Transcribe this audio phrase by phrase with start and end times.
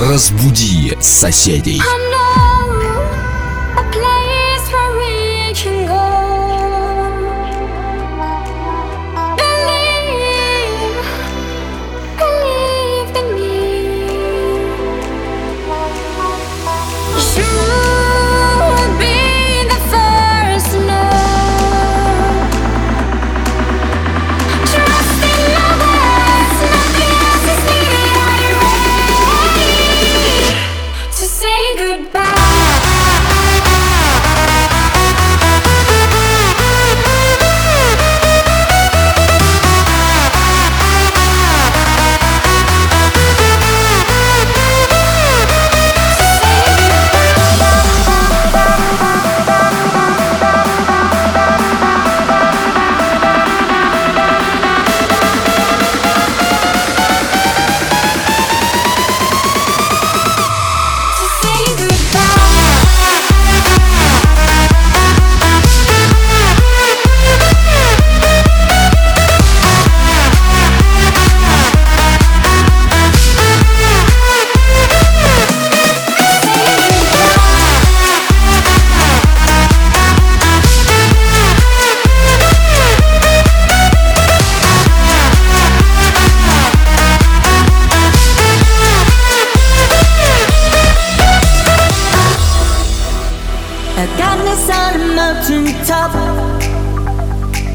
[0.00, 1.82] Разбуди соседей.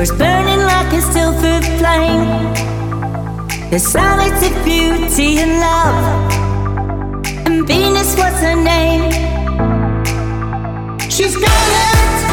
[0.00, 2.54] Was burning like a silver flame.
[3.70, 6.32] The silence of beauty and love.
[7.46, 9.10] And Venus was her name.
[11.10, 12.29] She's got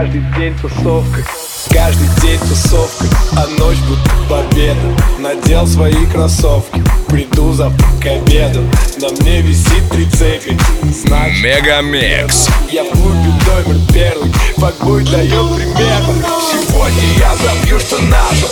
[0.00, 1.24] каждый день тусовкой.
[1.68, 3.98] Каждый день тусовкой, а ночь будет
[4.30, 4.96] победа.
[5.18, 8.60] Надел свои кроссовки, приду завтра к обеду.
[8.96, 10.58] На мне висит три цепи,
[10.90, 12.48] значит Мегамикс.
[12.70, 16.02] я выбил номер первый Факбой дает пример.
[16.50, 18.46] Сегодня я забью, что надо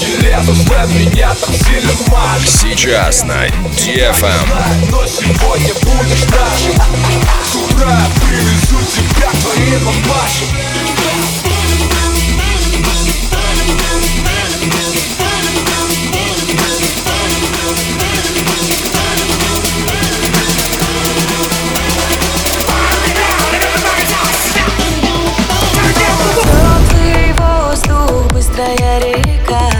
[0.00, 4.90] И лезу слэм меня там сильно мажет Сейчас на DFM.
[4.90, 7.98] но сегодня будешь нашим утра
[8.28, 10.44] привезу тебя к твоей мамаше
[28.32, 29.75] быстрая река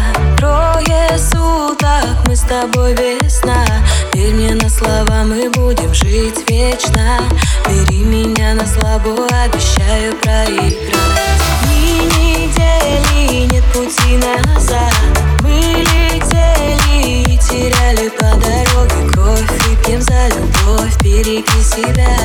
[2.49, 3.65] тобой весна.
[4.13, 7.21] Верь мне на слова, мы будем жить вечно.
[7.69, 11.43] Бери меня на слабо, обещаю проиграть.
[11.69, 14.95] Ни недели, нет пути назад.
[15.43, 22.17] Мы летели и теряли по дороге кровь И пьем за любовь, береги себя.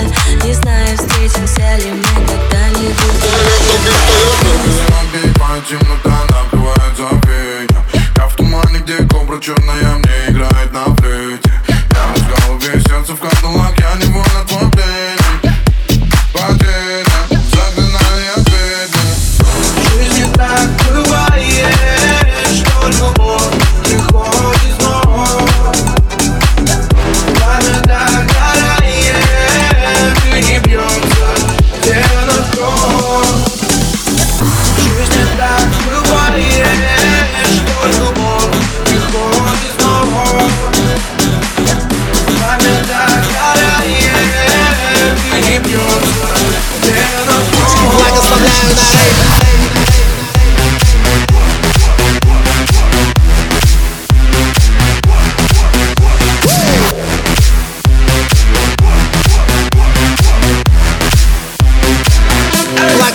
[0.44, 3.22] Не знаю, встретимся ли мы когда-нибудь.
[6.32, 7.71] Накрывает забвение Я в тумане,
[9.40, 11.52] черная мне играет на флейте.
[11.68, 14.41] Я в голове, сердце в кадиллак, я невольно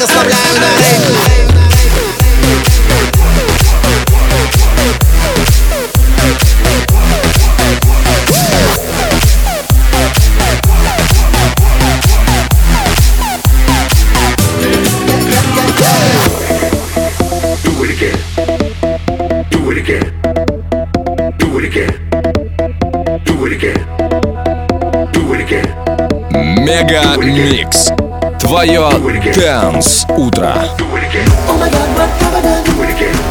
[0.00, 1.37] расслабляем на рейд
[26.66, 27.85] Мега Микс.
[28.56, 28.88] твое
[29.34, 30.54] Dance Утро.
[31.46, 33.25] Oh my God,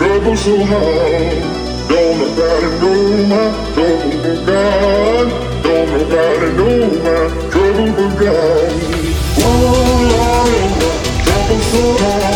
[0.00, 1.42] trouble so hard.
[1.90, 3.02] Don't nobody know
[3.32, 5.26] my trouble but God.
[5.62, 7.20] Don't nobody know my
[7.50, 8.72] trouble but God.
[9.44, 9.60] Oh
[10.12, 10.92] Lord, my
[11.24, 12.29] trouble so hard.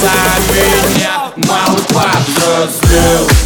[0.00, 3.37] за меня Малый повзрослел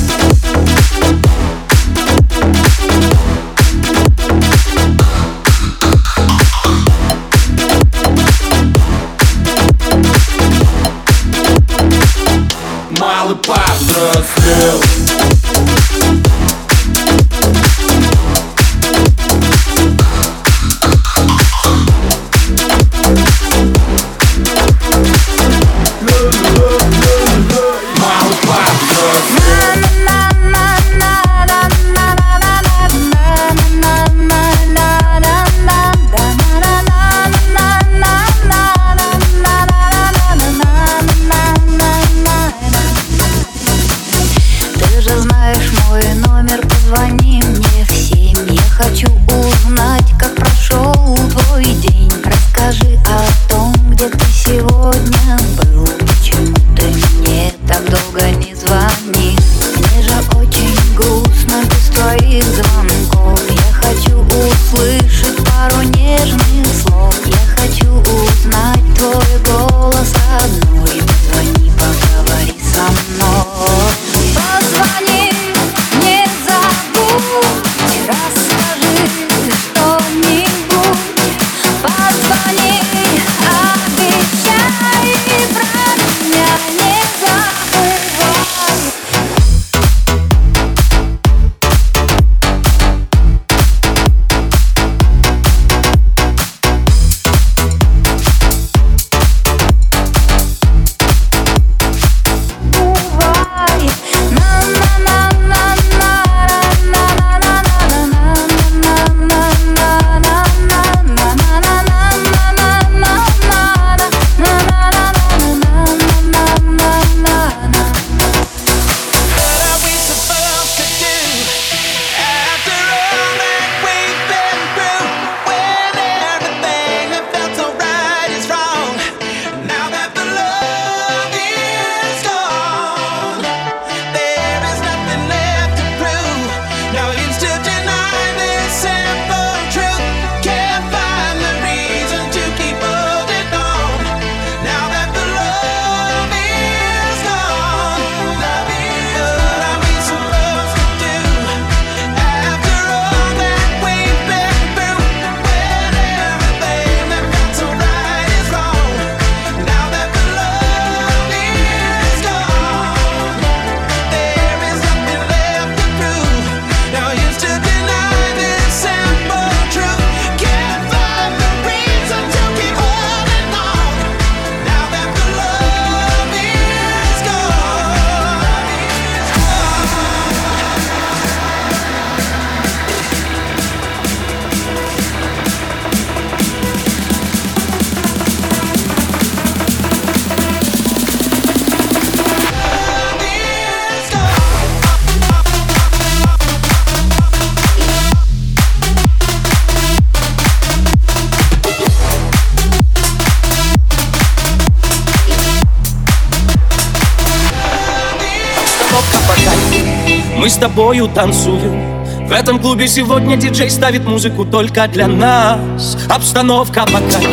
[210.42, 212.26] Мы с тобою танцуем.
[212.26, 215.96] В этом клубе сегодня диджей ставит музыку только для нас.
[216.08, 217.30] Обстановка богатая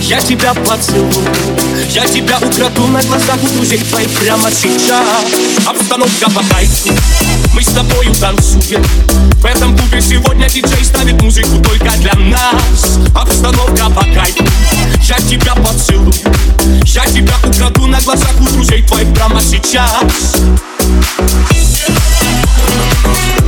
[0.00, 1.12] Я тебя поцелую.
[1.90, 5.06] Я тебя украду на глазах у друзей твоих прямо сейчас.
[5.66, 6.66] Обстановка богатая
[7.54, 8.82] Мы с тобою танцуем.
[9.34, 12.98] В этом клубе сегодня диджей ставит музыку только для нас.
[13.14, 14.32] Обстановка богатая
[15.02, 16.14] Я тебя поцелую.
[16.86, 20.40] Я тебя украду на глазах у друзей твоих прямо сейчас.
[22.58, 23.45] Thank you.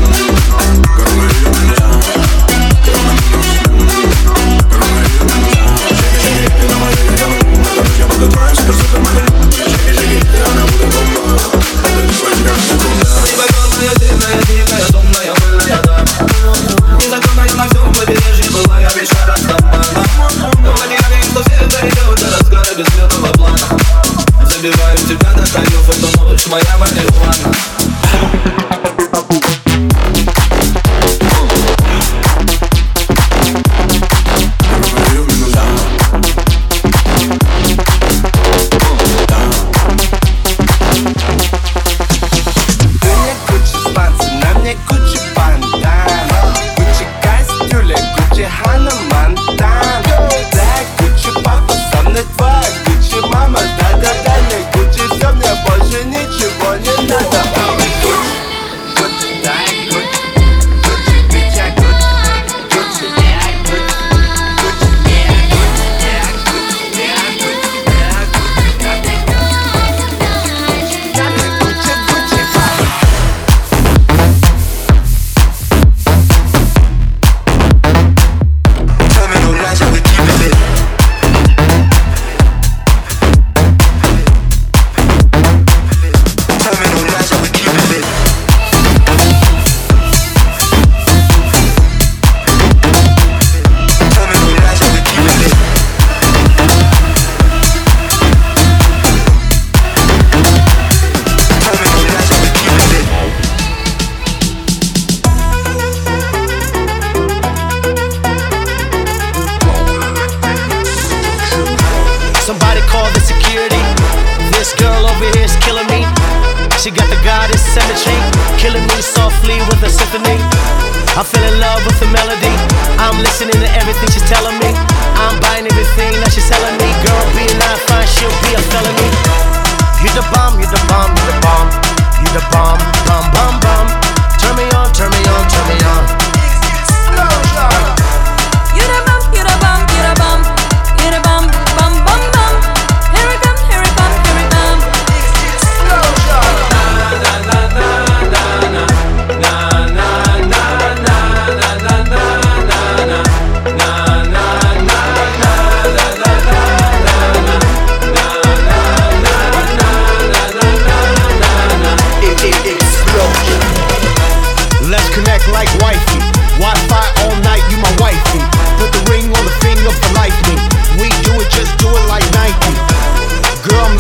[48.39, 49.08] 点还能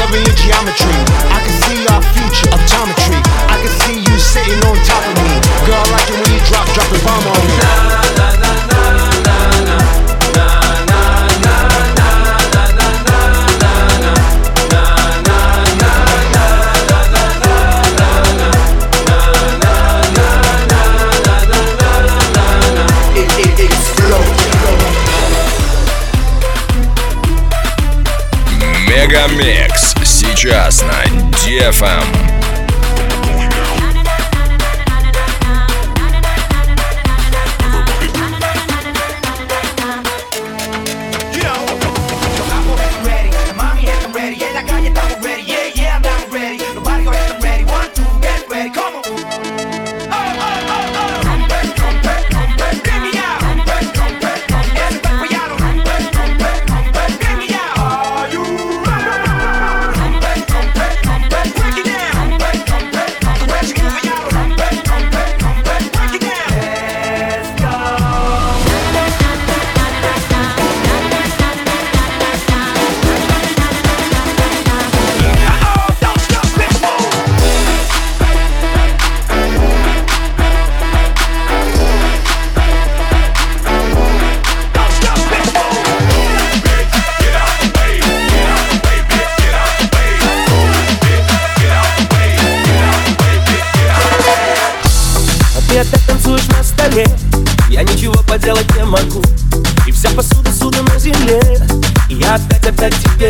[0.09, 0.99] discovering your geometry.
[1.31, 3.21] I can see our future Optometry.
[3.49, 5.41] I can see you sitting on top of me.
[5.67, 8.08] Girl, I like it when you drop, drop a bomb on me.
[31.69, 32.18] FM.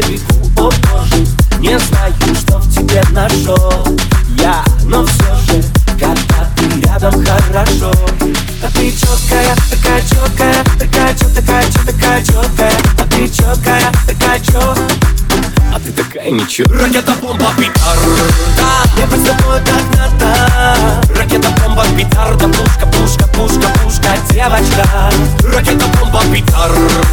[0.01, 1.27] Тебе бегу, о боже
[1.59, 3.85] Не знаю, что в тебе нашел
[4.39, 5.63] Я, но все же,
[5.99, 7.93] когда ты рядом хорошо.
[8.63, 14.41] А ты четкая, такая четкая Такая четкая, такая четкая, такая четкая А ты четкая, такая
[14.41, 14.89] четкая
[15.71, 16.73] а ты такая ничего.
[16.73, 18.69] Ракета, бомба, петарда.
[18.97, 22.49] Я под тобой как надо Ракета, бомба, петарда.
[22.49, 25.13] Пушка, пушка, пушка, пушка, девочка.
[25.45, 27.08] Ракета, бомба, петарда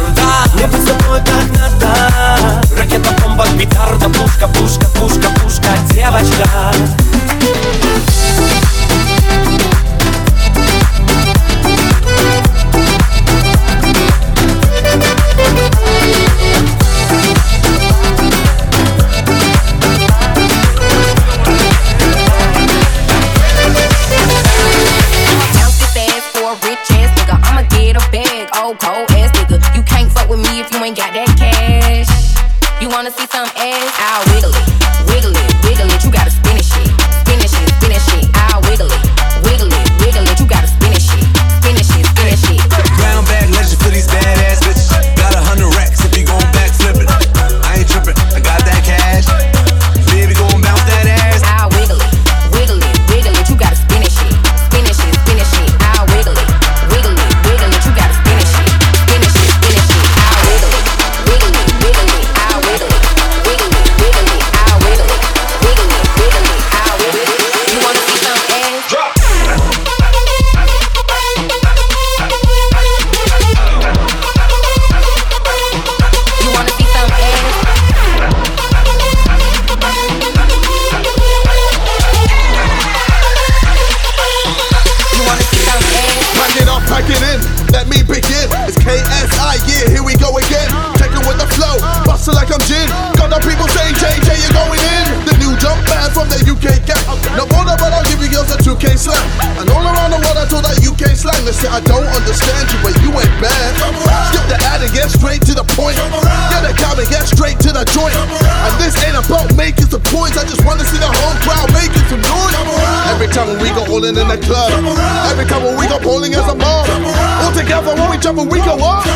[118.36, 119.15] but we go on.